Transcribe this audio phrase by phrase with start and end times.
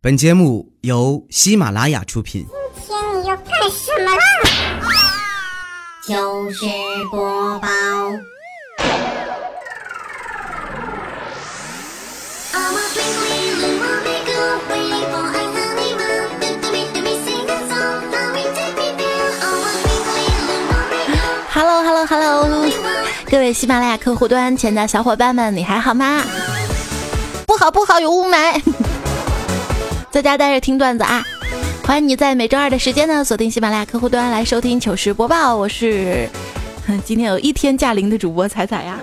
[0.00, 2.46] 本节目由喜马拉雅出品。
[2.86, 4.22] 今天你要干什么啦？
[6.06, 6.64] 就是
[7.10, 7.68] 播报。
[21.50, 22.70] Hello Hello Hello，
[23.28, 26.22] 各位喜马拉雅客户端前的小伙伴们，你还好吗？
[27.48, 28.62] 不好不好，有雾霾。
[30.10, 31.22] 在家待着听段子啊！
[31.84, 35.54] 欢迎你在每周二的时间呢锁定喜马拉雅客户端来收听糗事播报。
[35.54, 36.28] 我是
[37.04, 38.98] 今天有一天驾临的主播彩彩呀。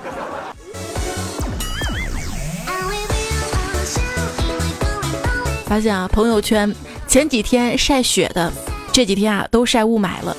[5.68, 6.74] 发现啊，朋友圈
[7.08, 8.52] 前几天晒雪的，
[8.92, 10.36] 这几天啊都晒雾霾了。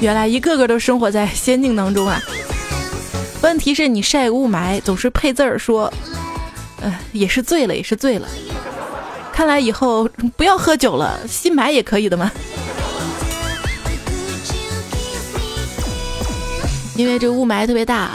[0.00, 2.20] 原来一个个都生活在仙境当中啊！
[3.42, 5.92] 问题是你晒雾霾总是配字儿说。
[6.82, 8.28] 呃，也是醉了，也是醉了。
[9.32, 12.30] 看来以后不要喝酒了，新买也可以的嘛。
[16.96, 18.10] 因为这雾霾特别大，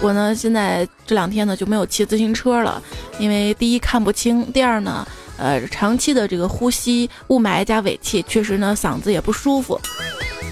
[0.00, 2.80] 我呢现在这两天呢就没有骑自行车了，
[3.18, 9.78] 因为第一看不清，第二呢，呃，长期的这个呼吸雾霾加尾气，确实呢嗓子也不舒服。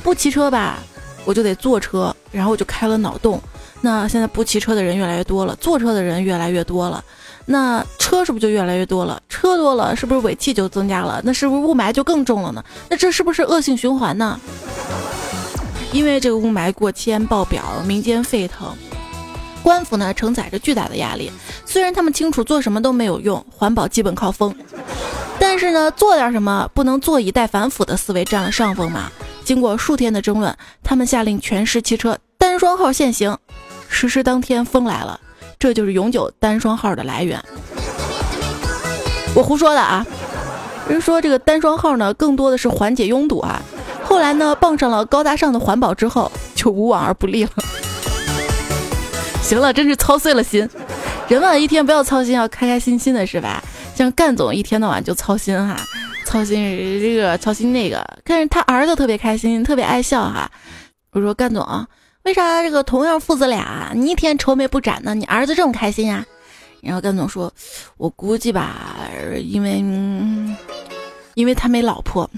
[0.03, 0.79] 不骑车吧，
[1.25, 3.41] 我就得坐车，然后我就开了脑洞。
[3.81, 7.03] 那现在不骑车的人越来越多了，坐车的人越来越多了。
[7.47, 9.21] 那车是不是就越来越多了？
[9.29, 11.21] 车多了，是不是尾气就增加了？
[11.25, 12.65] 那是不是雾霾就更重了呢？
[12.89, 14.41] 那这是不是恶性循环呢？
[15.93, 18.75] 因为这个雾霾过千爆表，民间沸腾，
[19.63, 21.31] 官府呢承载着巨大的压力。
[21.67, 24.55] 虽然他们清楚做什么都没有用，环保基本靠风，
[25.39, 29.11] 但是呢，做点什么不能坐以待反腐的思维占了上风嘛。
[29.45, 33.37] 经过数天的争论，他们下令全市汽车单双号限行，
[33.89, 35.21] 实施当天风来了。
[35.59, 37.43] 这就是永久单双号的来源。
[39.35, 40.07] 我胡说的啊！
[40.89, 43.61] 人说这个单双号呢，更多的是缓解拥堵啊。
[44.05, 47.51] 后来呢，傍上了高大上的环保之后，就无往而不利了。
[49.43, 50.69] 行了，真是操碎了心。
[51.27, 53.63] 人嘛，一天不要操心，要开开心心的是吧？
[53.95, 55.77] 像干总一天到晚就操心哈，
[56.27, 56.57] 操心
[57.01, 58.07] 这个，操心那个。
[58.25, 60.51] 但是他儿子特别开心，特别爱笑哈。
[61.13, 61.87] 我说干总啊。
[62.25, 65.15] 为啥这个同样父子俩，你一天愁眉不展呢？
[65.15, 66.25] 你儿子这么开心呀？
[66.81, 67.53] 然后甘总说
[67.99, 68.97] ：“我估计吧，
[69.39, 69.85] 因为
[71.35, 72.29] 因为他没老婆。”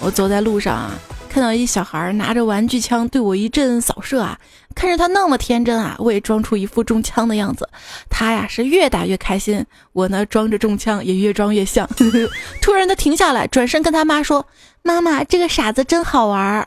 [0.00, 0.98] 我走在路上啊。
[1.34, 4.38] 看到一小孩拿着玩具枪对我一阵扫射啊，
[4.72, 7.68] 看着他那么天真啊，我也装出一副中枪的样子。
[8.08, 11.88] 他呀是越打越开心，我呢装着中枪也越装越像。
[12.62, 14.46] 突然他停下来，转身跟他妈说
[14.82, 16.64] ：“妈妈，这个傻子真好玩。”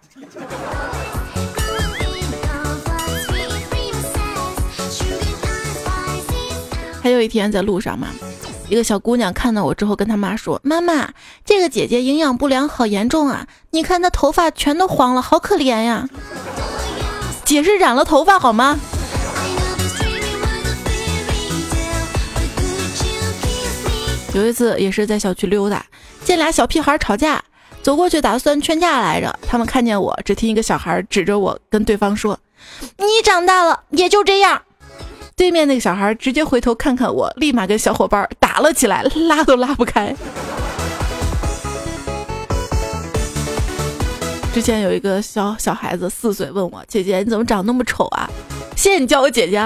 [7.02, 8.10] 还有一天在路上嘛。
[8.70, 11.10] 一个小姑娘看到我之后，跟她妈说：“妈妈，
[11.46, 13.48] 这个姐姐营养不良好严重啊！
[13.72, 16.08] 你看她头发全都黄了，好可怜呀。”
[17.46, 18.78] 姐是染了头发好吗？
[24.34, 25.86] 有一次也是在小区溜达，
[26.26, 27.42] 见俩小屁孩吵架，
[27.82, 29.34] 走过去打算劝架来着。
[29.48, 32.38] 他们看见我，只听一个小孩指着我跟对方说
[33.00, 34.62] ：“你长大了也就这样。”
[35.38, 40.14] 对面那个小孩直接回头看看我，立马跟小伙伴打了起来，拉都拉不开。
[44.52, 48.28] 之前有一个小小孩子四岁问我：“姐姐，你怎么长那么丑啊？”
[48.76, 49.60] 谢谢你叫我姐姐，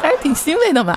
[0.00, 0.96] 还是挺欣慰的嘛。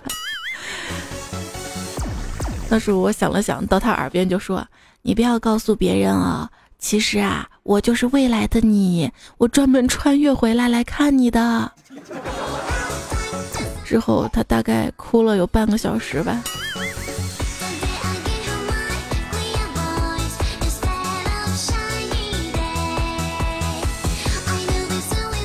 [2.70, 4.66] 那时我想了想，到他耳边就说
[5.04, 11.74] ：“你不要告诉别人啊，其实啊，我就是未来的你，我专门穿越回来来看你的。”
[13.92, 16.42] 之后，他大概哭了有半个小时吧。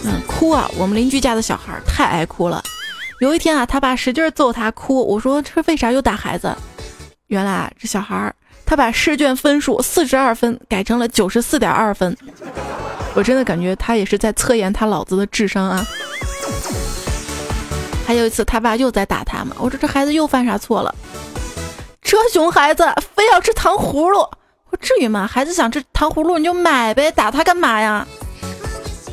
[0.05, 0.71] 嗯，哭啊！
[0.77, 2.63] 我们邻居家的小孩太爱哭了。
[3.19, 5.05] 有一天啊，他爸使劲揍他哭。
[5.05, 6.57] 我说这为啥又打孩子？
[7.27, 8.33] 原来啊，这小孩
[8.65, 12.17] 他把试卷分数四十二分改成了九十四点二分。
[13.15, 15.85] 我真的感觉他也是在测验他老子的智商啊。
[18.07, 19.57] 还有一次，他爸又在打他嘛。
[19.59, 20.95] 我说这孩子又犯啥错了？
[22.01, 22.87] 这熊孩子
[23.17, 24.21] 非要吃糖葫芦，
[24.71, 25.27] 我至于吗？
[25.27, 28.07] 孩子想吃糖葫芦你就买呗，打他干嘛呀？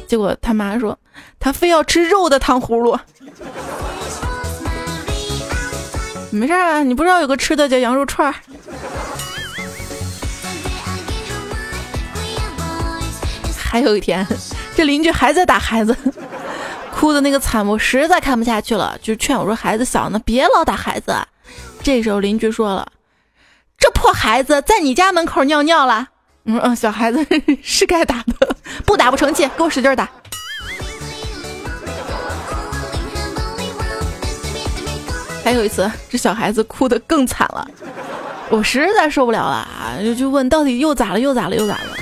[0.08, 0.96] 结果他妈说
[1.40, 2.96] 他非要吃肉的糖葫芦。
[6.30, 8.32] 没事啊，你不知道有个吃的叫羊肉串。
[13.58, 14.26] 还有一天，
[14.76, 15.98] 这邻居还在打孩子。
[17.04, 21.14] 哭的那个惨，我实在看不下去了，就劝我说：“孩子小呢，别老打孩子。”
[21.84, 22.88] 这时候邻居说了
[23.78, 26.08] ：“这破孩子在你家门口尿尿了。”
[26.48, 27.20] 我说：“嗯，小孩子
[27.62, 28.56] 是该打的，
[28.88, 30.10] 不打不成器，给我使劲打。”
[35.44, 37.68] 还有一次，这小孩子哭得更惨了，
[38.50, 41.20] 我实在受不了了啊，就就问到底又咋了？
[41.20, 41.56] 又咋了？
[41.58, 41.98] 又咋了？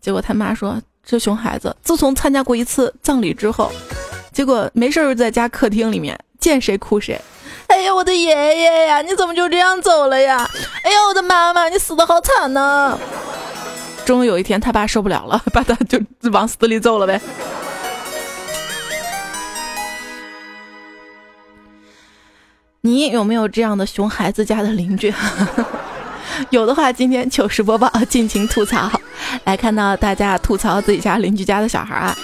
[0.00, 3.70] 结果他妈说，这熊孩子自从参加过一次葬礼之后，
[4.34, 7.18] 结果没事就在家客厅里面见谁哭谁。
[7.68, 10.46] 哎呀，我的爷爷呀，你怎么就这样走了呀？
[10.82, 12.98] 哎呀，我的妈妈，你死的好惨呐！
[14.04, 15.98] 终于有一天，他爸受不了了， 把他就
[16.32, 17.20] 往死里揍了呗。
[22.82, 25.14] 你有没有这样的熊孩子家的邻居？
[26.50, 28.90] 有的话，今天糗事播报，尽情吐槽。
[29.44, 32.14] 来看到大家吐槽自己家邻居家的小孩啊。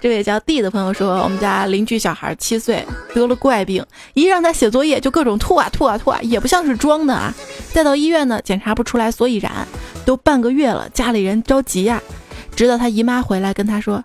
[0.00, 7.34] 这位叫 D 的朋友说，我们家邻居小孩七岁得了怪病，一让他写作业就各种吐啊吐啊吐啊，也不像是装的啊。
[7.74, 9.52] 带到医院呢，检查不出来所以然，
[10.06, 12.02] 都半个月了，家里人着急呀。
[12.56, 14.02] 直到他姨妈回来跟他说。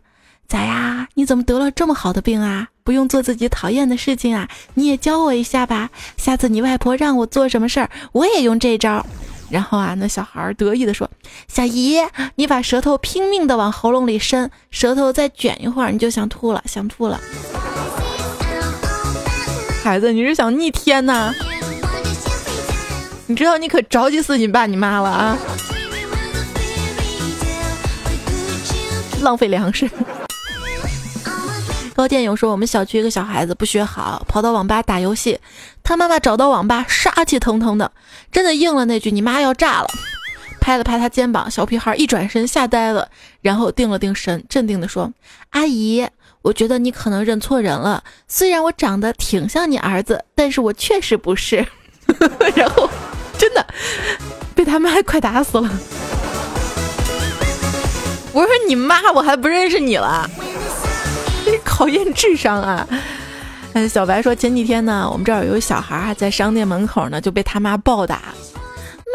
[0.48, 1.08] 咋呀？
[1.16, 2.68] 你怎么得了这么好的病啊？
[2.84, 4.48] 不用做自己讨厌的事情啊？
[4.76, 5.90] 你也教我一下吧。
[6.18, 9.04] 下次你外婆让我做什么事儿，我也用这招。
[9.50, 11.10] 然后啊，那小孩得意地说
[11.48, 11.98] ：“小姨，
[12.36, 17.20] 你把舌头拼命的往喉咙里伸，舌头再卷一会儿，你就想吐了，想吐了。
[19.84, 21.34] ”孩子，你是想逆天呐？
[23.28, 25.38] 你知道你可着急死你爸你妈了啊！
[29.22, 29.90] 浪费粮食。
[31.96, 35.40] 高建勇说：“我们小区一个小孩子不学好，跑到网吧打游戏，
[35.82, 37.90] 他妈妈找到网吧，杀气腾腾的，
[38.34, 39.88] 真的应了那句‘你妈要炸了’，
[40.60, 43.08] 拍了拍他肩膀，小屁孩一转身吓呆了，
[43.40, 45.10] 然后定了定神，镇定的说
[45.52, 46.06] ：‘阿姨，
[46.42, 51.66] 我觉得你可能认错人了，虽然我长得挺像你儿子，但是我确实不是。’
[52.56, 52.90] 然后
[53.38, 53.66] 真的
[54.54, 55.70] 被他妈快打死了。
[58.34, 60.30] 我说你妈，我还不认识你了。”
[61.64, 62.88] 考验智商啊！
[63.74, 68.22] 嗯，小白说前几天呢，我们这儿有个小孩在商店门口呢，就被他妈暴打。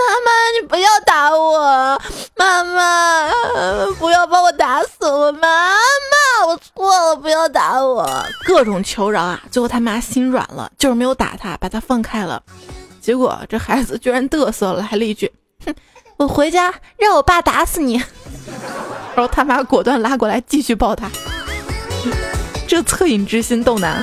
[0.00, 0.31] 妈妈，
[0.61, 2.00] 你不要打我！
[2.37, 3.31] 妈妈，
[3.99, 5.31] 不要把我打死我！
[5.32, 8.09] 妈妈，我错了，不要打我！
[8.47, 9.41] 各种求饶啊！
[9.50, 12.43] 最后他妈心软了，就是没有打他，把他放开了。
[13.00, 15.31] 结果这孩子居然嘚瑟了来了一句
[15.67, 15.75] ：“哼，
[16.17, 17.97] 我回家让我爸打死你！”
[19.15, 21.11] 然后他妈果断拉过来继续抱他。
[22.70, 24.00] 这恻隐之心逗难。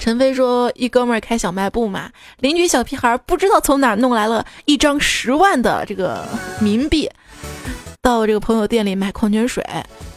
[0.00, 2.10] 陈飞说：“一哥们儿开小卖部嘛，
[2.40, 6.26] 邻居小屁孩不知道从哪弄来了一张十万的这个
[6.60, 7.08] 冥币，
[8.02, 9.64] 到这个朋友店里买矿泉水。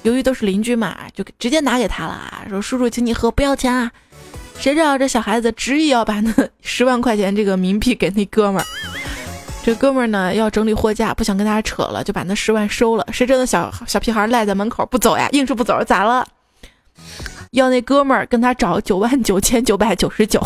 [0.01, 3.91] 由于都是邻居嘛，就直接拿给他了，说叔叔，请你喝，不要钱啊。
[4.57, 8.65] 谁知道这小孩子执意要把那 十万块钱这个冥币给那哥们儿。
[9.63, 13.05] 这哥们儿呢要整理货架，不想跟大家扯了，就把那十万收了。
[13.11, 16.27] 谁知道小小屁孩赖在门口不走呀，硬是不走，咋了？”
[17.51, 20.41] 要那哥们儿跟他找九万九千九百九十九。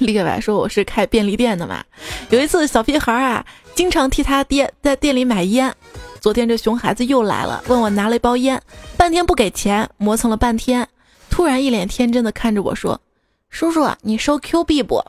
[0.00, 1.82] 李白说：“我是开便利店的嘛。
[2.28, 3.42] 有一次，小屁孩啊，
[3.74, 5.74] 经常替他爹在店里买烟。
[6.20, 8.60] 昨天这熊孩子又来了，问我拿了一包烟，
[8.98, 10.86] 半天不给钱，磨蹭了半天，
[11.30, 13.00] 突然一脸天真的看着我说
[13.48, 15.02] ：‘叔叔，你收 Q 币不？’”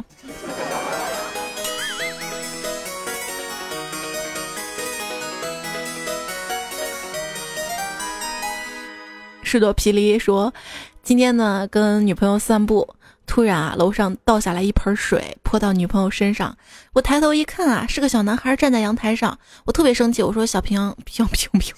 [9.55, 10.53] 士多啤梨说
[11.01, 12.93] ：“今天呢，跟女朋友散步，
[13.25, 16.57] 突然啊，楼上倒下来一盆水，泼到女朋友身上。
[16.91, 19.39] 我抬头一看啊，是个小男孩站在阳台上。
[19.63, 21.73] 我特别生气，我说：‘小平平平平。’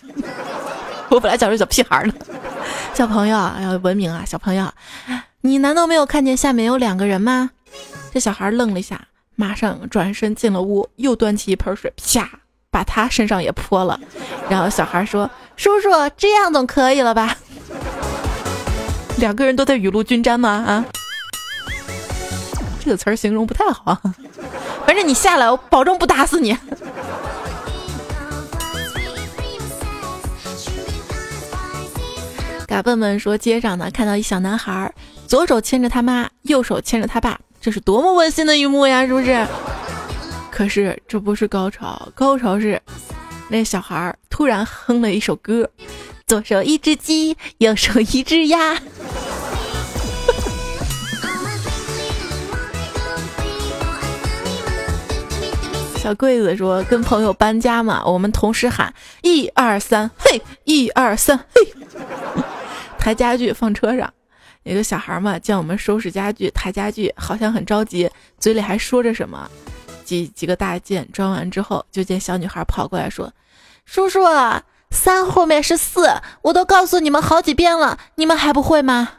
[1.11, 2.13] 我本来想说小屁孩呢，
[2.95, 4.67] 小朋友要文明啊，小朋友，
[5.41, 7.51] 你难道没有看见下面有两个人吗？
[8.11, 12.27] 这小孩愣了一下，马上转身进了屋，又端起一盆水，啪，
[12.71, 13.99] 把他身上也泼了。
[14.49, 17.35] 然后小孩说：‘叔叔，这样总可以了吧？’
[19.17, 20.49] 两个人都在雨露均沾吗？
[20.49, 20.85] 啊，
[22.83, 23.99] 这个词儿形容不太好。
[24.85, 26.57] 反正你下来，我保证不打死你。
[32.67, 34.93] 嘎笨笨说，街上呢看到一小男孩，
[35.25, 39.47] 左手牵着他妈，右手牵着他爸，这是多么温馨的一幕呀，是不是？
[40.57, 42.81] 可是这不是高潮，高潮是
[43.47, 45.69] 那小孩突然哼了一首歌。
[46.25, 48.75] 左手一只鸡，右手一只鸭。
[55.97, 61.61] 小桂子说：“跟朋友搬家嘛，我们同时喊一二三，嘿，一二三，嘿，
[62.97, 64.11] 抬家具放车上。
[64.63, 68.09] 有个小孩嘛，见我们收拾家具、抬家具，好像很着急，
[68.39, 69.47] 嘴里还说着什么。
[70.07, 73.29] 几几个大件装完之后，就见小女孩跑过来说
[73.85, 74.21] ：‘叔叔，
[74.89, 76.09] 三后面是四，
[76.41, 79.09] 我都告诉你们好几遍了，你们还不会吗？’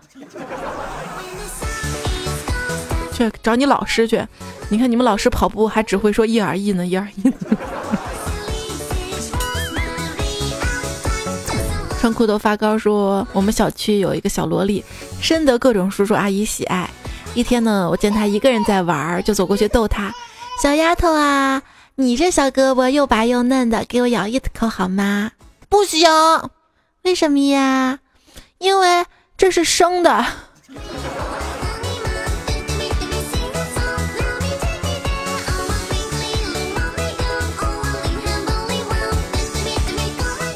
[3.13, 4.27] 去找你老师去。”
[4.71, 7.33] 你看你们老师跑步还只会说一二一呢，一二一。
[11.99, 14.85] 穿裤头发高说，我们小区有一个小萝莉，
[15.23, 16.89] 深得各种叔叔阿姨喜爱。
[17.35, 20.15] 一天呢，我见她一个人在玩，就走过去逗她
[20.61, 21.63] ：“小丫头啊，
[21.95, 25.31] 你这小胳膊又白又嫩的，给我咬一口好吗？”
[25.71, 26.11] 不行，
[27.03, 28.01] 为什么呀？
[28.59, 30.27] 因为这是生的。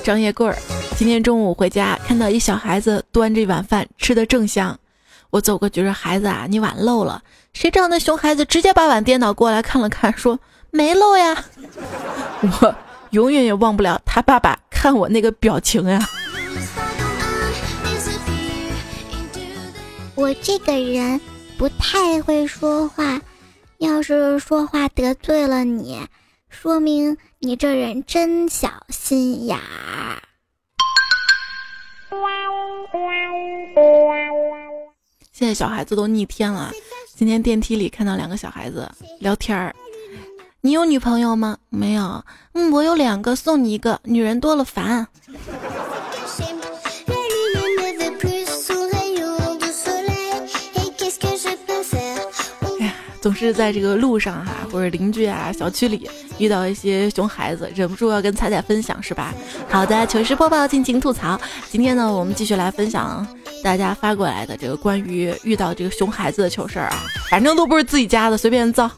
[0.03, 0.59] 张叶棍儿，
[0.97, 4.77] 今天中午回家看到一小孩子端着一碗饭吃的正香，
[5.33, 7.23] 我走过去说：“孩子啊，你碗漏了。”
[7.55, 10.39] 谁知道那熊孩子直接把碗颠倒过来看了看，说
[10.71, 11.45] ：“没漏呀。
[12.61, 12.75] ”我
[13.11, 15.99] 永远也忘不了他爸爸看我那个表情呀。
[20.15, 21.19] 我这个人
[21.57, 23.19] 不太会说话，
[23.79, 26.07] 要是说话得罪了你，
[26.51, 27.17] 说明。
[27.39, 29.63] 你这人真小心眼儿。
[35.43, 36.71] 现在小孩子都逆天了。
[37.17, 39.75] 今天电梯里看到两个小孩子聊天儿。
[40.61, 41.59] 你有女朋友吗？
[41.69, 42.25] 没有。
[42.55, 43.99] 嗯，我有两个，送你一个。
[44.05, 45.05] 女人多了烦。
[53.21, 56.09] 总是在这个路上哈，或者邻居啊、小区里
[56.39, 59.35] 遇到一些熊孩子，忍不住要跟彩彩分享，是吧？
[59.69, 61.41] 好的，糗事播报，尽情吐槽。
[61.69, 63.27] 今天呢，我们继续来分享
[63.63, 68.91] 大家发过来的这个关于遇到这个熊孩子的糗事儿啊，反正都不是自己家的，随便造。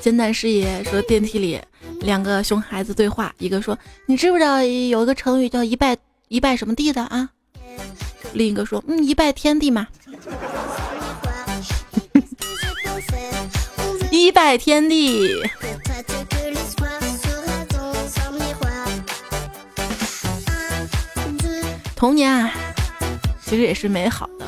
[0.00, 1.60] 艰难事业说电梯里
[2.00, 3.76] 两个熊孩子对话，一个说
[4.06, 5.96] ：“你知不知道有一个成语叫一拜
[6.28, 7.28] 一拜什么地的啊？”
[8.32, 9.86] 另一个说：“嗯，一拜天地嘛，
[14.12, 15.42] 一拜天地。”
[21.96, 22.52] 童年啊，
[23.42, 24.44] 其实也是美好的。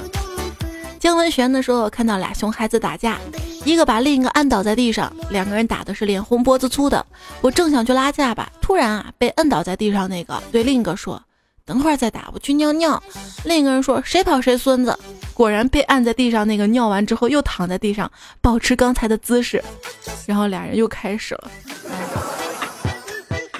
[1.00, 3.18] 姜文玄的时候，看到俩熊孩子打架，
[3.64, 7.04] 一个把另一个按倒在地上，两个人打的是脸红脖子粗的。
[7.40, 11.22] 我正想去拉架吧，突然啊，被摁倒在地上那个对另一个说。
[11.64, 13.02] 等会儿再打，我去尿尿。
[13.44, 14.98] 另一个人说：“谁跑谁孙子。”
[15.34, 19.62] 果然被按在地上，那个尿完之后又躺在地上，保持刚才的姿势。
[20.26, 21.50] 然后俩人又开始了。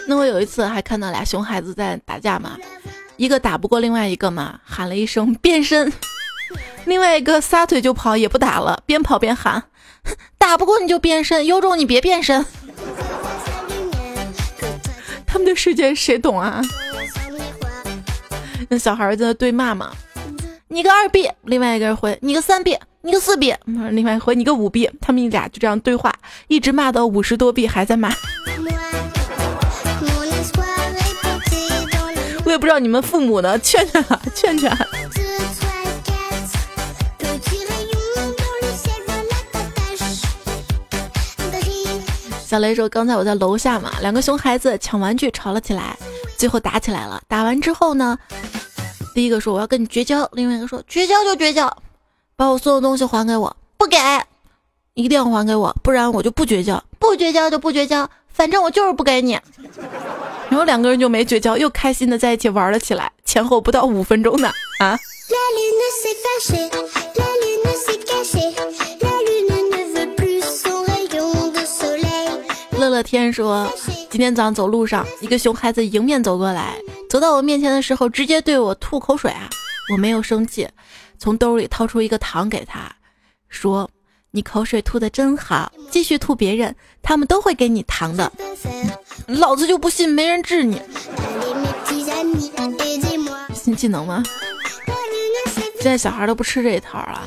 [0.06, 2.56] 那我有一次还看到俩熊孩子在打架嘛，
[3.18, 5.92] 一个打不过另外一个嘛，喊了一声变身，
[6.86, 9.64] 另外一个撒腿就跑，也不打了，边跑边喊
[10.38, 12.46] ：“打不过你就变身，有种你别变身。
[15.26, 16.62] ”他们的世界谁懂啊？
[18.68, 19.90] 那小孩在那对骂嘛，
[20.68, 23.52] 你个二 B，另外一个人回你个三 B，你个四 B，
[23.90, 26.14] 另外一回你个五 B，他们俩就这样对话，
[26.46, 28.14] 一直骂到五十多 B 还在骂。
[32.48, 34.74] 我也不知道你们父母呢，劝劝啊， 劝劝。
[42.46, 45.94] 小雷说：“刚才我在楼下嘛，两个熊孩子抢玩具吵了起来，
[46.38, 47.20] 最后打起来了。
[47.28, 48.18] 打完之后呢，
[49.14, 51.70] 第一个说我要跟你绝交，另外一个说绝交就绝交，
[52.34, 53.98] 把我所有东西还给我，不给，
[54.94, 59.38] 一定要还给我，不然我就不绝交，不绝交就不绝交，反正我就是不给你。
[60.50, 64.50] 然后两个人就没绝交，又开心的在一起玩了起来，前后不到五分钟呢，
[64.80, 64.98] 啊。”
[72.78, 73.70] 乐乐天说
[74.08, 76.78] ：“今天早上走路上，一个熊孩子迎面走过来，
[77.10, 79.50] 走到我面前的时候，直接对我吐口水啊！
[79.92, 80.66] 我没有生气，
[81.18, 82.90] 从兜里掏出一个糖给他，
[83.48, 83.90] 说
[84.30, 88.32] ：‘你口水吐的真好，继续吐别人，他们都会给你糖的。’
[89.26, 90.80] 老子就不信没人治你，
[93.54, 94.22] 新技能吗？
[95.80, 97.22] 现在小孩都不吃这一套了。”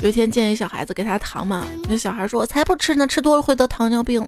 [0.00, 4.26] 有一天见一小孩子给他糖嘛，那小孩说：“我才不吃呢，吃多了会得糖尿病。”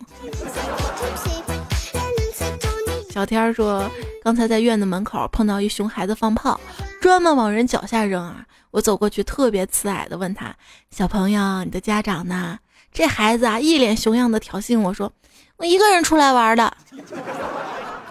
[3.10, 3.90] 小天说
[4.22, 6.60] ：“刚才在院子门口碰到一熊孩子放炮，
[7.00, 8.44] 专门往人脚下扔啊！
[8.70, 10.54] 我走过去，特别慈爱的问他
[10.90, 12.58] ：“小朋友，你的家长呢？”
[12.92, 15.10] 这孩子啊，一脸熊样的挑衅我说
[15.62, 16.76] ：“一个人出来玩的。”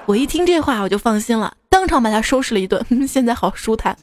[0.07, 2.83] 我一听这话，我就放心了，当场把他收拾了一顿。
[3.07, 3.95] 现在好舒坦。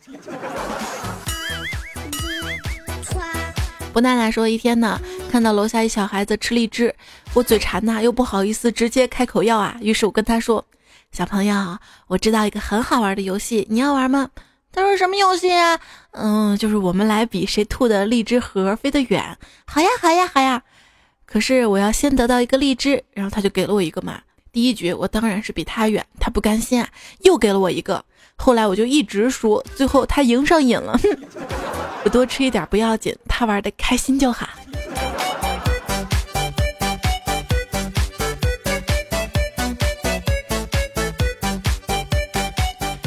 [3.92, 5.00] 不奈奈说：“一天呢，
[5.30, 6.94] 看到楼下一小孩子吃荔枝，
[7.34, 10.64] 我嘴馋呐，又不好意思直接开口要啊，于是我跟他说
[11.10, 14.30] ：‘小朋友，我知道一个很好玩的游戏，你要玩吗？’
[14.72, 15.80] 他说：‘什么游戏啊？’
[16.12, 19.36] 嗯，就是我们来比谁吐的荔枝核飞得远。
[19.66, 20.62] 好呀，好呀，好呀。
[21.30, 24.18] 可是我要先得到一个荔枝，然后他就给了我一个嘛。”
[24.50, 26.88] 第一局我当然是比他远，他不甘心啊，
[27.20, 28.02] 又给了我一个。
[28.36, 30.98] 后来我就一直输，最后他赢上瘾了。
[32.02, 34.48] 我多吃一点不要紧，他玩的开心就好。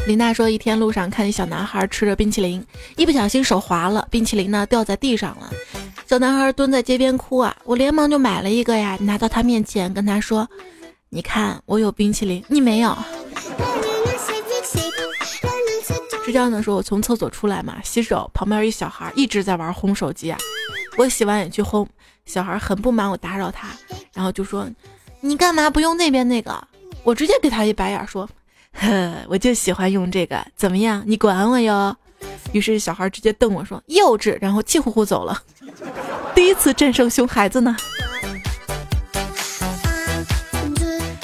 [0.05, 2.63] 林娜说，一天路上看见小男孩吃着冰淇淋，
[2.97, 5.49] 一不小心手滑了，冰淇淋呢掉在地上了。
[6.11, 10.45] 小男孩蹲在街边哭啊，我连忙就买了一个呀，拿到他面前跟他说。
[11.07, 12.93] 你看，我有冰淇淋，你没有。
[16.25, 20.37] 是这样的，说我从厕所出来嘛，洗手，旁边一小孩一直在玩轰手机啊。
[20.97, 21.87] 我洗完也去轰，
[22.25, 23.69] 小孩很不满我打扰他，
[24.13, 24.67] 然后就说
[25.21, 26.61] ：“你干嘛不用那边那个？”
[27.05, 28.29] 我直接给他一白眼，说
[28.75, 31.01] ：“呵，我就喜欢用这个，怎么样？
[31.07, 31.95] 你管我哟。”
[32.51, 35.41] 于是小孩直接瞪我说：“幼稚！”然后气呼呼走了。
[36.35, 37.75] 第一次战胜熊孩子呢。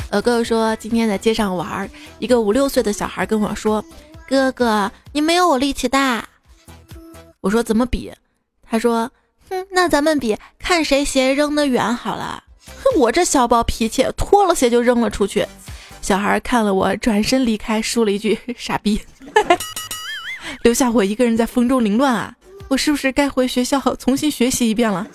[0.09, 3.83] 呃，哥哥说今天在街上玩，一个五六岁的小孩跟我说
[4.27, 6.25] ：“哥哥，你没有我力气大。”
[7.41, 8.11] 我说：“怎么比？”
[8.69, 9.11] 他说
[9.49, 12.41] ：“哼，那咱们比看谁鞋扔得远好了。”
[12.83, 15.45] 哼，我这小暴脾气，脱了鞋就扔了出去。
[16.01, 19.01] 小孩看了我，转身离开，说了一句：“傻逼。”
[20.63, 22.35] 留下我一个人在风中凌乱啊！
[22.69, 25.07] 我是不是该回学校重新学习一遍了？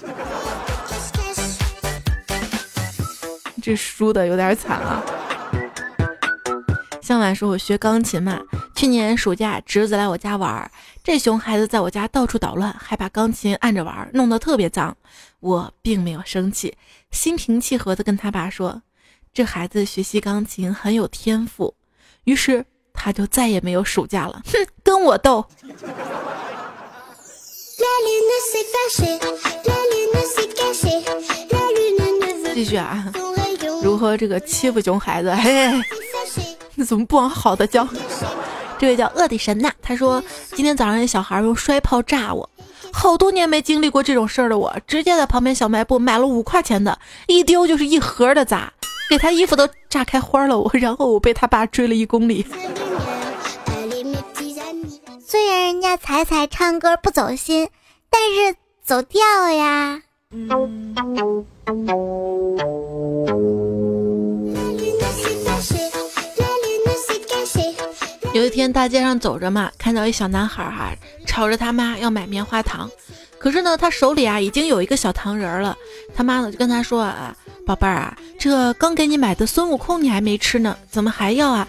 [3.62, 5.02] 这输的有点惨啊！
[7.00, 8.40] 向晚说：“我学钢琴嘛，
[8.74, 10.70] 去年暑假侄子来我家玩，
[11.02, 14.96] 这熊孩子在我家到处捣乱，还把钢琴按着玩，弄得特别脏。
[15.40, 16.76] 我并没有生气，
[17.10, 18.82] 心平气和的跟他爸说：
[19.34, 21.74] 这孩子学习钢琴很有天赋。
[22.24, 22.64] 于是
[23.04, 24.40] 他就再也没有暑假了。
[24.46, 25.44] 哼，跟我斗。”
[32.54, 33.12] 继续啊。
[33.82, 35.34] 如何这个欺负熊孩子？
[35.34, 35.68] 嘿，
[36.76, 37.88] 那怎么不往好的教？
[38.78, 40.22] 这位叫恶的神呐，他说
[40.54, 42.48] 今天早上那小孩用摔炮炸我，
[42.92, 48.72] 好多年没经历过这种事儿的我，直接在旁边小卖部买了五块钱的，一丢就是一盒的砸，
[49.10, 50.56] 给他衣服都炸开花了。
[50.56, 52.46] 我然后我被他爸追了一公里。
[55.32, 57.66] 虽然人家彩彩唱歌不走心，
[58.10, 59.18] 但是走调
[59.50, 60.02] 呀。
[68.34, 70.92] 有一天大街上走着嘛，看到一小男孩哈，
[71.26, 72.90] 吵着他妈要买棉花糖，
[73.38, 75.74] 可是呢，他手里啊已经有一个小糖人了。
[76.14, 81.66] 他妈呢就跟他说啊，宝贝儿啊，这刚给你买的孙悟空你还没吃呢，怎么还要啊？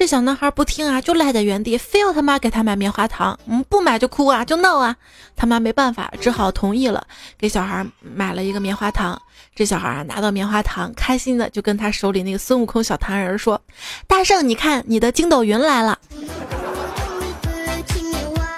[0.00, 3.38] 这小男孩不听啊，就赖在原地，非要他妈给他买棉花糖。
[3.44, 4.96] 嗯，不买就哭啊，就闹啊。
[5.36, 9.20] 他妈没办法，只好同意了，给小孩买了一个棉花糖。
[9.54, 13.60] 这小孩啊，拿到棉花糖，开心的就跟他手里那个孙悟空小糖人说
[14.08, 15.98] ：“大圣，你看，你的筋斗云来了。”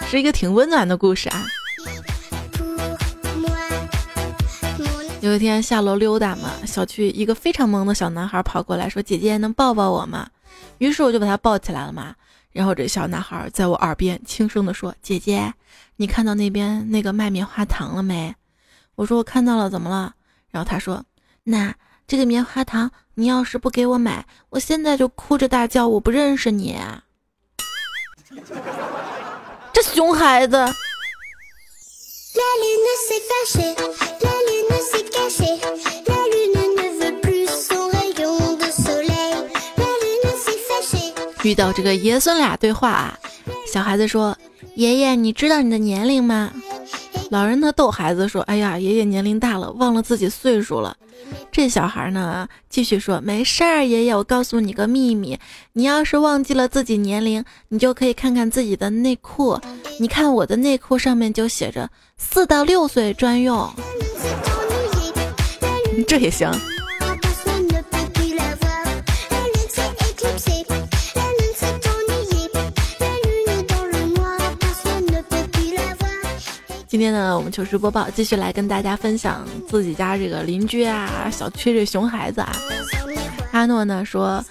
[0.08, 1.42] 是一个挺温暖的故事啊。
[5.20, 10.28] 有一天下楼溜达嘛，小区一个非常萌的小男孩跑过来说：“姐姐，能抱抱我吗？”
[10.78, 12.14] 于是我就把他抱起来了嘛，
[12.50, 15.54] 然后这小男孩在我耳边轻声的说：“姐姐，
[15.96, 18.34] 你看到那边那个卖棉花糖了没？”
[18.96, 20.14] 我说：“我看到了，怎么了？”
[20.50, 21.04] 然后他说
[21.44, 21.74] ：“那
[22.06, 26.78] 这个棉花糖，你要是不给我买，我现在就哭着大叫我不认识你。”
[29.72, 30.56] 这熊孩子。
[41.42, 43.18] 遇到这个爷孙俩对话啊，
[43.72, 44.36] 小孩子说
[44.76, 46.52] ：“爷爷，你知道你的年龄吗？”
[47.30, 50.96] 老人呢逗孩子说：“哎呀，爷爷年龄大了，忘了自己岁数了。”
[51.50, 55.38] 这小孩呢继续说：“没事儿，爷爷，我告诉你个秘密，
[55.72, 59.58] 你要是忘记了自己年龄，你就可以看看自己的内裤，
[59.98, 63.70] 你看我的内裤上面就写着四到六岁专用。”
[66.06, 66.50] 这也行。
[76.92, 82.52] 今天呢，我们糗事播报继续来跟大家分享自己家这个邻居啊，小区这熊孩子啊。
[83.52, 84.44] 阿诺呢说，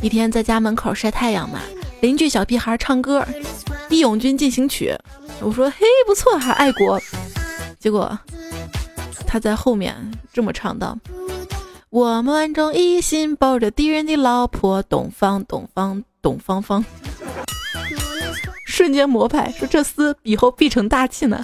[0.00, 1.58] 一天在家门口晒太阳嘛，
[2.02, 3.20] 邻居小屁孩唱歌
[3.90, 4.94] 《义勇军进行曲》，
[5.40, 7.02] 我说嘿不错，还爱国。
[7.80, 8.16] 结果
[9.26, 9.92] 他在后面
[10.32, 10.96] 这么唱道
[11.90, 16.84] ：“我们万众一心抱着敌人的老婆，东方东方东方方。”
[18.76, 21.42] 瞬间膜拜，说这厮以后必成大器呢。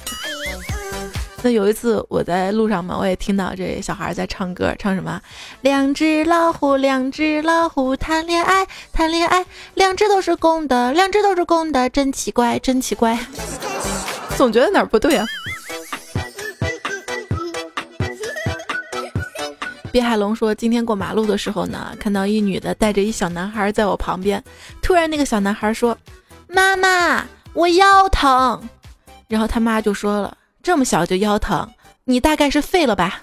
[1.43, 5.19] 那有一次我在路上嘛，我也听到这小孩在唱歌，唱什么？
[5.63, 13.19] 两只老虎，两只老虎谈恋爱，谈恋爱，两只都是公的，两只都是公的，真奇怪，真奇怪。
[14.37, 15.25] 总觉得哪儿不对啊。
[19.91, 24.45] 毕海龙说，今天过马路的时候呢，看到一女的带着一小男孩在我旁边，
[24.83, 25.97] 突然那个小男孩说。
[26.55, 28.69] 妈妈，我腰疼，
[29.29, 31.67] 然后他妈就说了：“这么小就腰疼，
[32.05, 33.21] 你大概是废了吧？”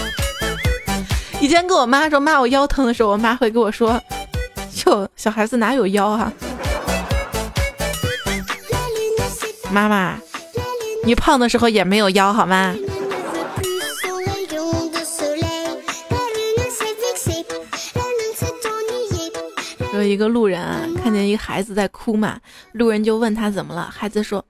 [1.40, 4.00] 以前跟我妈说骂我腰疼的时候，我妈会跟我说
[4.86, 6.32] ：“哟，小孩子哪有腰啊？”
[9.72, 10.18] 妈妈，
[11.04, 12.74] 你胖的时候也没有腰好吗？
[20.02, 22.38] 有一个路人啊，看见一个孩子在哭嘛，
[22.72, 23.90] 路人就问他怎么了。
[23.92, 24.44] 孩子说：“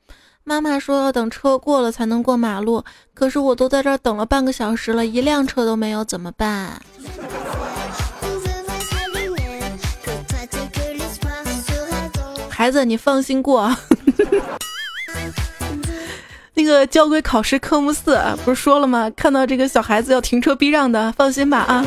[0.45, 2.85] 妈妈说要等车过了才能过马路，
[3.15, 6.81] 可是我都在这儿等了半个小时了，一辆车都没有，怎么办？”
[12.49, 13.75] 孩子，你放心过。
[16.53, 19.11] 那个交规考试科目四不是说了吗？
[19.17, 21.87] 看到这个小孩子要停车避让的，放心吧啊。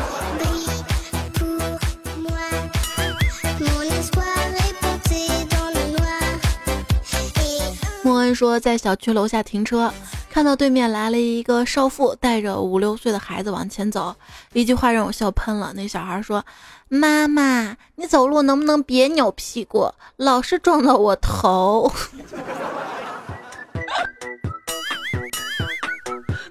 [8.34, 9.92] 说，在小区楼下停车，
[10.28, 14.14] 看到对面来了一个少妇，带着五六岁的孩子往前走，
[14.52, 15.72] 一句话让我笑喷了。
[15.74, 16.44] 那小孩说
[16.88, 21.90] ：“妈妈，你走路能不能别扭屁股，老是撞到我头？”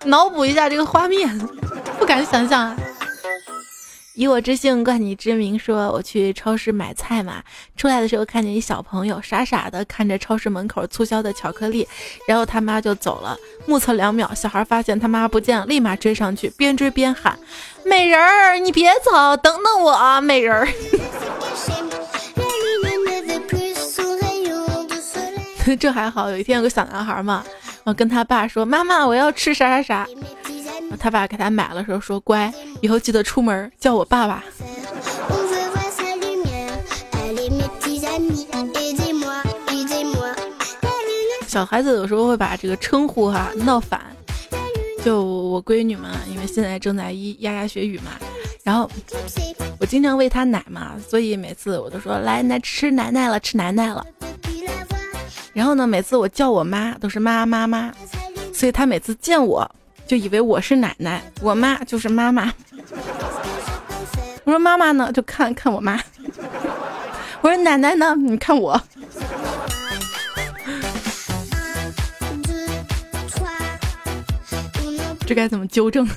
[0.06, 1.38] 脑补一下这个画面，
[1.98, 2.78] 不敢想象啊。
[4.15, 7.41] 以我之姓冠你之名，说我去超市买菜嘛，
[7.76, 11.88] 出来的时候看见一小朋友傻傻的看着超市门口促销的巧克力，
[12.28, 17.38] 然后他妈就走了，目测两秒，小孩发现他妈不见了，立马追上去，边追边喊
[17.84, 20.67] ：“美人儿，你别走，等等我啊，美人儿。
[25.80, 27.43] ”这还好，有一天有个小男孩嘛，
[27.84, 30.08] 我跟他爸说：“妈妈，我要吃啥啥啥。”
[30.99, 34.43] 他爸给他买了时候说：“乖，以后记得出门叫我爸爸。”
[41.48, 44.02] 小孩子有时候会把这个称呼哈闹反。
[45.02, 48.19] 就我闺女嘛，因为现在正在咿呀呀学语嘛，
[48.63, 48.91] 然后
[49.80, 54.06] 我经常喂她奶嘛，所以每次我都说：“来，奶吃奶奶了，吃奶奶了。”
[55.54, 57.93] 然后呢，每次我叫我妈都是妈妈妈，
[58.54, 59.72] 所以她每次见我。
[60.05, 62.53] 就以为我是奶奶，我妈就是妈妈。
[64.43, 65.99] 我说妈妈呢，就看看我妈。
[67.41, 68.79] 我说奶奶呢，你看我。
[75.25, 76.07] 这该怎么纠正？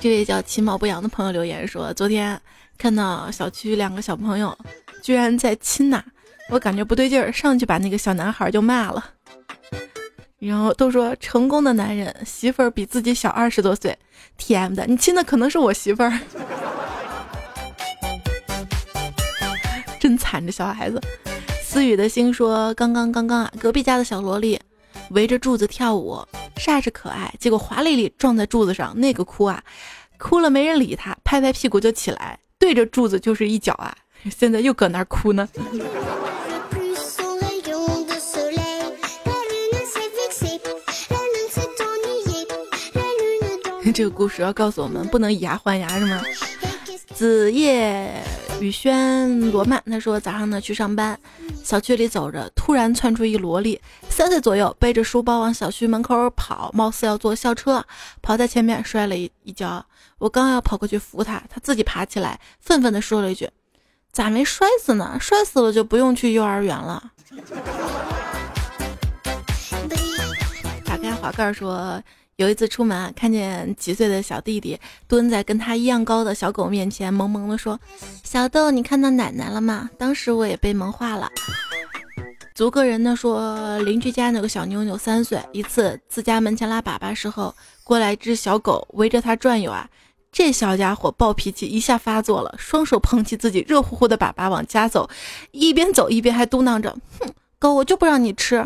[0.00, 2.38] 这位叫其貌不扬的朋友留言说，昨天
[2.76, 4.56] 看到小区两个小朋友
[5.02, 6.04] 居然在亲呐。
[6.50, 9.04] 我感觉不对劲儿，上去把那个小男孩就骂了。
[10.38, 13.96] 然后都说成功的男人媳妇儿比自己小二十多岁
[14.36, 16.18] ，T.M 的，你亲的可能是我媳妇儿，
[19.98, 21.00] 真惨这小孩子。
[21.60, 24.58] 思雨的心说，刚刚刚刚啊，隔壁家的小萝莉
[25.10, 26.24] 围着柱子跳舞，
[26.56, 29.62] 煞是可爱，结果华丽丽撞在柱子上，那个哭啊，
[30.18, 33.94] 哭了没人理他，拍拍屁股就起来，对着柱子就是一脚啊，
[34.30, 35.48] 现在又搁那儿哭呢。
[43.94, 46.22] 这个故事要告诉我们，不能以牙还牙，是吗？
[47.14, 48.22] 子夜
[48.60, 51.18] 雨轩罗曼他说早上呢去上班，
[51.64, 57.84] 小区里走着，突然窜出一萝莉，三岁左右，背着书包往小区门口跑，貌似要坐校车，
[58.22, 59.84] 跑在前面摔了一一跤。
[60.18, 63.50] 我刚要跑过去扶他，他自己爬起来，愤愤地说了一句
[64.12, 65.16] ：“咋没摔死呢？
[65.20, 67.10] 摔死了就不用去幼儿园了。
[70.84, 72.00] ”打开滑盖说。
[72.38, 77.80] 有一次出门啊，看见几岁的小弟弟蹲在跟他一样高的小狗面前，萌萌的说
[78.22, 81.28] ：“小豆，你看到奶奶了吗？”当时我也被萌化了。
[82.54, 89.90] 足个人呢说，邻居家那个小妞妞三岁，一次自家门前拉粑粑时候，过来只小狗围着它转悠啊，
[90.30, 95.10] 这小家伙暴脾气一下发作了，双手捧起自己热乎乎的粑粑往家走，
[95.50, 98.64] 一边走一边还嘟囔着：“哼，狗我就不让你吃。”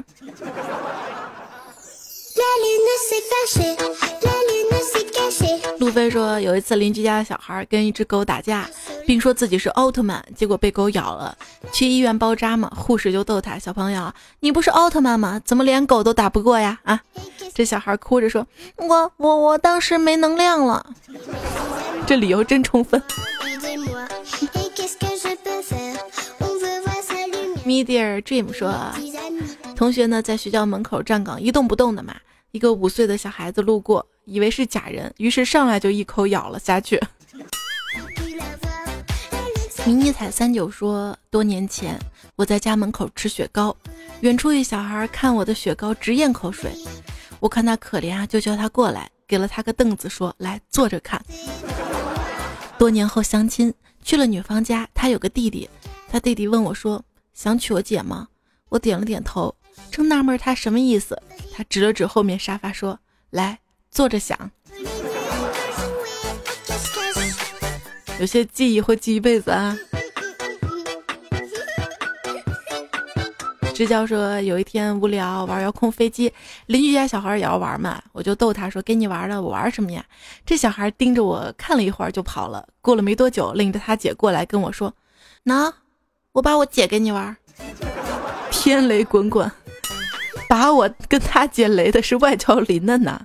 [5.79, 8.69] 路飞说，有一次邻居家的小孩跟一只狗打架，
[9.05, 11.37] 并说自己是奥特曼，结果被狗咬了，
[11.73, 12.71] 去医院包扎嘛。
[12.77, 15.41] 护士就逗他：“小朋友，你不是奥特曼吗？
[15.45, 17.03] 怎么连狗都打不过呀？”啊，
[17.53, 18.47] 这小孩哭着说
[18.79, 20.87] ：“我我我当时没能量了。”
[22.07, 23.03] 这理由真充分。
[27.65, 28.73] Me dear dream 说，
[29.75, 32.15] 同学呢在学校门口站岗一动不动的嘛。
[32.53, 37.01] 一个五岁的小孩子路过，以为是假人，于是上来就一口咬了下去。
[39.87, 41.99] 迷你彩三九说，多年前
[42.37, 43.75] 我在家门口吃雪糕，
[44.21, 46.77] 远处一小孩看我的雪糕直咽口水，
[47.41, 51.25] 我看他可怜啊，就叫他过来，给了他个凳子，说来坐着看。
[52.77, 55.71] 多年后相亲去了女方家，他有个弟弟，
[56.07, 58.29] 他弟弟问我说想娶我姐吗？
[58.69, 59.55] 我点了点头。
[59.91, 61.21] 正纳闷他什么意思，
[61.53, 62.99] 他指了指后面沙发说
[63.31, 63.59] ：“来
[63.91, 64.51] 坐着想。”
[68.21, 69.77] 有些记忆会记一辈子啊。
[73.75, 76.33] 支教说有一天无聊玩遥控飞机，
[76.67, 80.05] 邻居家小孩也要玩嘛，我就逗他说：“给你玩了，我玩什么呀？”
[80.45, 82.69] 这小孩盯着我看了一会儿就跑了。
[82.81, 84.95] 过了没多久，领着他姐过来跟我说
[85.47, 85.73] ：“喏，
[86.33, 87.35] 我把我姐给你玩。
[88.53, 89.51] ”天雷滚滚。
[90.49, 93.25] 把我跟他姐雷的是外焦里嫩呐。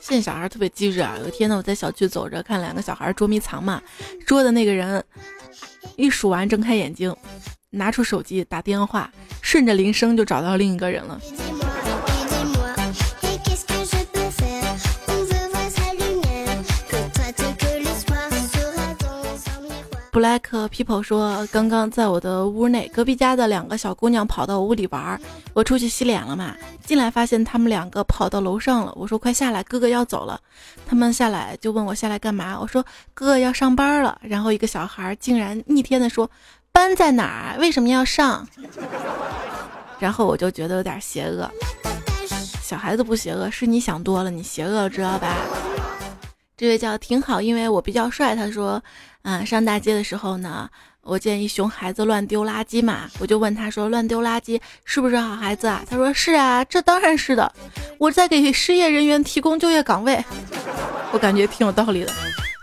[0.00, 1.16] 现在小孩特别机智啊！
[1.20, 3.82] 有一天呢，我在小区走着，看两个小孩捉迷藏嘛，
[4.26, 5.02] 捉的那个人
[5.96, 7.12] 一数完，睁开眼睛，
[7.70, 9.10] 拿出手机打电话，
[9.42, 11.20] 顺着铃声就找到另一个人了。
[20.14, 25.20] Black people 说，刚刚在我的屋内，隔壁家的两个小姑娘跑到我屋里玩，
[25.52, 26.54] 我出去洗脸了嘛，
[26.86, 28.92] 进来发现他们两个跑到楼上了。
[28.94, 30.40] 我说快下来，哥哥要走了。
[30.86, 32.80] 他们下来就问我下来干嘛，我说
[33.12, 34.16] 哥哥要上班了。
[34.22, 36.30] 然后一个小孩竟然逆天的说，
[36.70, 37.58] 班在哪儿？
[37.58, 38.46] 为什么要上？
[39.98, 41.50] 然后我就觉得有点邪恶。
[42.62, 45.34] 小孩子不邪恶，是你想多了，你邪恶知道吧？
[46.56, 48.36] 这位叫挺好，因为我比较帅。
[48.36, 48.80] 他说，
[49.24, 50.68] 嗯，上大街的时候呢，
[51.00, 55.82] 我见一熊孩子乱丢垃圾嘛，我就问他说，乱丢垃圾是不是好孩子啊？
[55.88, 57.50] 他说是啊，这当然是的，
[57.98, 60.22] 我在给失业人员提供就业岗位。
[61.10, 62.12] 我感觉挺有道理的。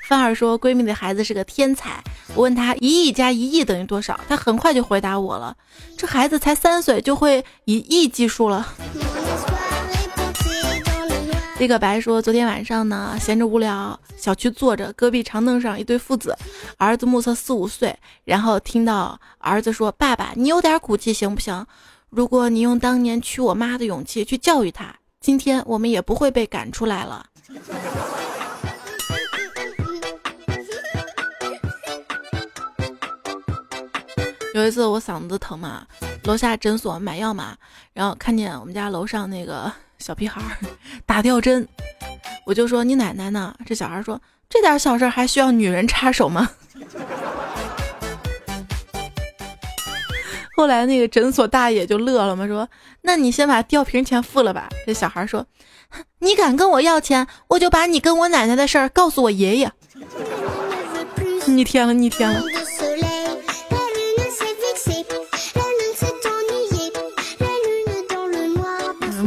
[0.08, 2.04] 范儿说，闺蜜的孩子是个天才。
[2.36, 5.56] 我问他一亿加一亿等于多少，他很快就回答我了。
[5.98, 8.68] 这孩子才三岁就会以亿计数了。
[11.62, 16.36] 李可白说：“昨天晚上呢，闲着无聊，小区坐着，隔壁长凳上一对父子，
[16.78, 21.64] 儿子目测四五岁，然后听到儿子说：‘爸爸，你有点骨气行不行？
[22.10, 27.28] 如果你用当年娶我妈的勇气去教育他，今天我们也不会被赶出来了。’
[34.56, 35.86] 有一次我嗓子疼嘛，
[36.24, 37.56] 楼下诊所买药嘛，
[37.94, 39.72] 然后看见我们家楼上那个。”
[40.02, 40.42] 小屁孩
[41.06, 41.68] 打吊针，
[42.46, 43.56] 我就说你奶奶呢？
[43.66, 46.50] 这小孩说这点小事还需要女人插手吗？
[50.58, 52.68] 后来那个诊所大爷就乐了嘛，说
[53.02, 54.68] 那你先把吊瓶钱付了吧。
[54.86, 55.46] 这小孩说
[56.20, 59.72] 你敢跟我要钱，我就把你跟我奶奶的事儿告诉我爷爷。
[61.48, 62.44] 逆天了，逆天了。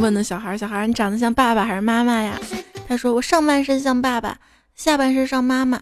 [0.05, 2.39] 问的小孩，小孩，你长得像爸爸还是妈妈呀？
[2.87, 4.37] 他说我上半身像爸爸，
[4.75, 5.81] 下半身像妈妈。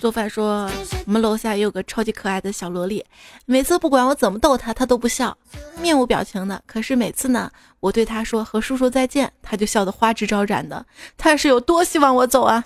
[0.00, 0.68] 做饭说
[1.04, 3.04] 我们楼下也有个超级可爱的小萝莉，
[3.44, 5.38] 每次不管我怎么逗她，她都不笑，
[5.80, 6.60] 面无表情的。
[6.66, 10.84] 可是每次呢，我对她说和叔叔再见，她就笑得花枝招展的。
[11.16, 12.64] 她是有多希望我走啊？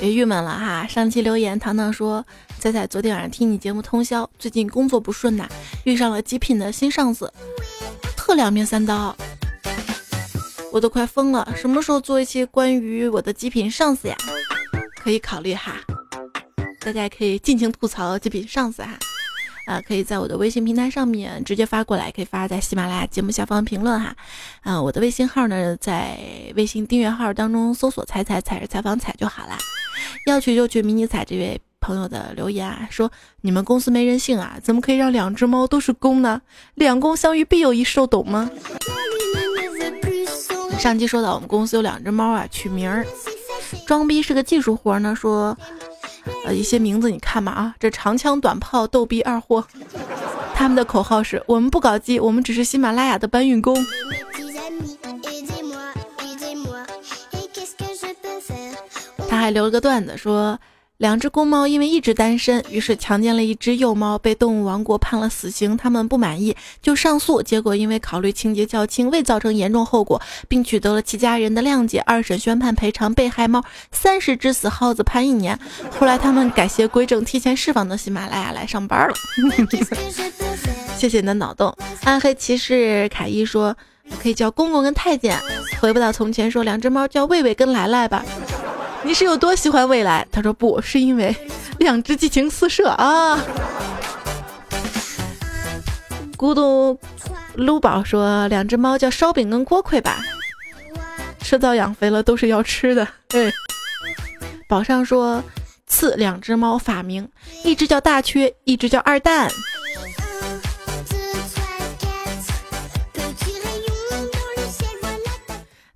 [0.00, 2.24] 别郁闷了哈，上期留言糖糖说。
[2.64, 5.46] 仔仔，昨天晚上听你节目通宵，最近工作不顺呐，
[5.84, 7.30] 遇上了极品的新上司，
[8.16, 9.14] 特两面三刀，
[10.72, 11.46] 我都快疯了。
[11.54, 14.16] 什么时候做一期关于我的极品上司呀？
[14.96, 15.74] 可以考虑哈。
[16.80, 18.98] 大家可以尽情吐槽极品上司哈。
[19.66, 24.16] 啊，可以在我的微信平台上面直接发过来，可以发在喜马拉雅节目下方评论哈。
[24.62, 26.18] 啊，我的微信号呢，在
[26.56, 29.58] 微信订阅号当中搜索“彩彩彩是采访彩”就好啦。
[30.24, 36.40] 要取就取迷你彩这位朋友的留言啊，说你们公司没人性啊，怎么可以让两只猫都是公呢？
[36.76, 38.50] 两公相遇必有一受，懂吗？
[40.78, 43.06] 上期说到我们公司有两只猫啊，取名儿
[43.86, 45.56] 装逼是个技术活呢，说。
[46.46, 49.62] 呃，一些名字你看嘛啊，这长枪短炮逗逼二货，
[50.54, 53.76] 他们的口号是我们不搞基，我们只是喜马拉雅的搬运工。
[59.28, 60.58] 他还留了个段子说。
[60.98, 65.76] 两只公猫因为一直单身，于是强奸了一只幼猫，被动物王国判了死刑。
[65.76, 67.42] 他们不满意，就上诉。
[67.42, 75.58] 结果因为考虑情节较轻，未造成严重后果，并取得了其家人的谅解，二审宣判赔偿被害猫三十只死耗子，判一年。
[75.98, 79.14] 后来他们改邪归正，提前释放到喜马拉雅来上班了。
[80.96, 81.76] 谢谢你的脑洞。
[82.04, 83.76] 暗黑骑士凯伊说
[84.22, 85.36] 可以叫公公跟太监。
[85.80, 88.24] 回不到从前说两只猫叫魏魏跟来来吧。
[89.04, 90.26] 你是有多喜欢未来？
[90.32, 91.36] 他说不是因为
[91.78, 93.38] 两只激情四射啊。
[96.36, 96.98] 咕咚
[97.54, 100.18] 撸宝说两只猫叫烧饼跟锅盔吧，
[101.40, 103.06] 吃早养肥了都是要吃的。
[103.28, 103.52] 对，
[104.66, 105.42] 宝上说
[105.86, 107.28] 赐两只猫法名，
[107.62, 109.50] 一只叫大缺，一只叫二蛋。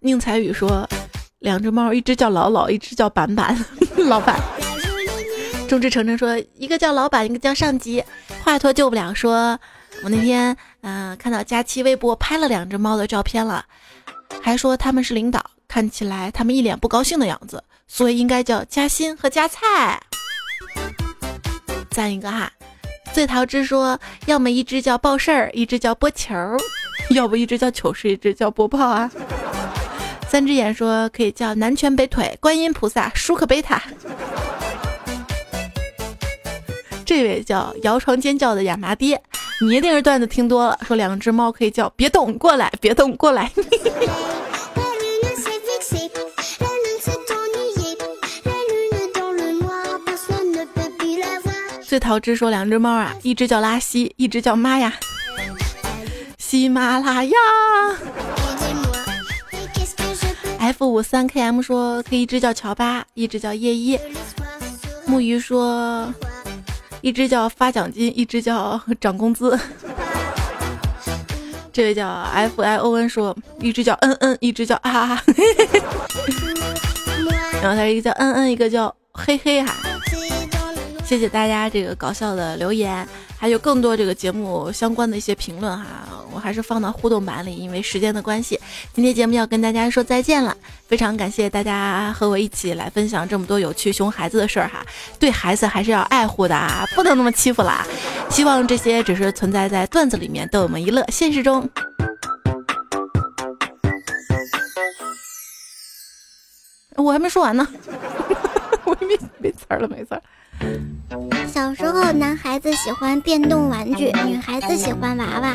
[0.01, 0.89] 宁采羽说。
[1.41, 3.57] 两只猫，一只叫老老，一只叫板板。
[3.97, 4.41] 老板，
[5.69, 8.03] 众志成城说，一个叫老板，一个叫上级。
[8.43, 9.59] 华佗救不了说，
[10.03, 13.65] 我那天嗯看到佳期微博拍了两只猫的照片了，
[14.43, 20.01] 还说他们是领导，看起来他们一脸不高兴的样子，所以应该叫加薪和加菜。
[21.91, 22.51] 赞一个哈。
[23.13, 26.35] 醉桃之说，要么一只叫报事儿，一只叫播球，
[27.11, 29.11] 要不一只叫糗事，一只叫播报啊。
[30.31, 33.83] 三只眼说可以叫南拳北腿、观音菩萨、舒克贝塔。
[37.05, 39.21] 这位叫摇床尖叫的亚麻爹，
[39.63, 40.79] 你一定是段子听多了。
[40.87, 43.51] 说两只猫可以叫别动过来，别动过来。
[51.83, 54.93] 最桃之说两只猫啊，一只叫拉稀，一只叫妈呀。
[56.37, 57.33] 喜马拉雅。
[60.59, 63.99] F 五三 KM 说可以一只叫乔巴，一只叫叶一。
[65.07, 66.13] 木鱼说
[67.01, 69.59] 一只叫发奖金，一只叫涨工资。
[71.73, 75.23] 这位叫 FION 说一只叫嗯嗯，一只叫啊。
[77.63, 79.75] 然后他一个叫嗯嗯，一个叫嘿嘿哈。
[81.09, 86.07] 谢谢大家这个搞笑的留言，还有更多这个节目相关的一些评论哈。
[86.35, 88.61] 我还是放到互动版里，因为时间的关系，
[88.93, 90.55] 今天节目要跟大家说再见了。
[90.87, 94.85] 非常感谢大家和我一起来分享这么多有趣熊孩子的事儿哈。
[95.19, 97.87] 对孩子还是要爱护的啊，不能那么欺负啦。
[98.29, 101.67] 希望这些只是存在在段子里面逗我们一乐，现实中
[106.97, 107.67] 我还没说完呢，
[108.85, 110.23] 我也没没词儿了，没词儿。
[111.47, 115.55] 小时候，男孩子喜欢电动玩具，女孩子喜欢娃娃。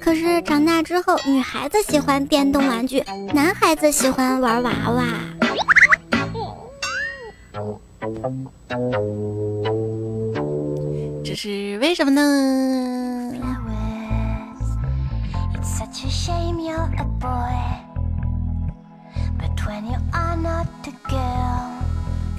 [0.00, 5.04] 可是长大之后，女孩子喜欢电动玩具，男孩子喜欢玩娃娃。
[11.24, 13.34] 这是为什么呢？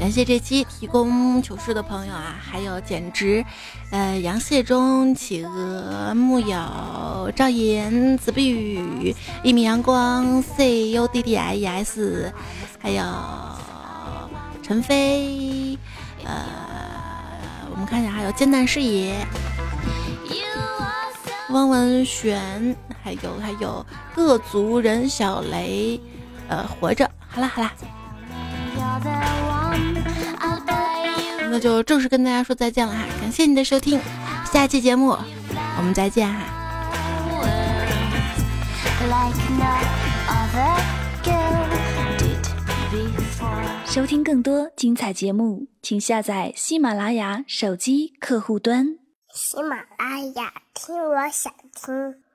[0.01, 3.45] 感谢这期提供糗事的朋友啊，还有简直，
[3.91, 12.33] 呃，杨谢忠、企鹅、木有、赵岩、子不语、一米阳光、C U D D I E S，
[12.79, 13.03] 还有
[14.63, 15.77] 陈飞，
[16.25, 16.47] 呃，
[17.69, 19.23] 我们看一下，还有艰难师爷、
[21.51, 23.85] 汪文璇，还有还有
[24.15, 26.01] 各族人小雷，
[26.47, 27.71] 呃，活着，好啦好啦。
[31.53, 33.99] 那就正式跟大家说再见了哈，感谢你的收听，
[34.53, 36.45] 下期节目我们再见哈。
[43.85, 48.87] 收听更多精彩节目，请下载喜马拉雅手机客户端。
[49.33, 52.30] 喜马拉雅，听我想听。